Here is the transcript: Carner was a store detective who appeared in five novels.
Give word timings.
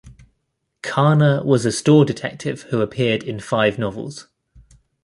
Carner 0.81 1.45
was 1.45 1.63
a 1.63 1.71
store 1.71 2.05
detective 2.05 2.63
who 2.71 2.81
appeared 2.81 3.21
in 3.21 3.39
five 3.39 3.77
novels. 3.77 4.27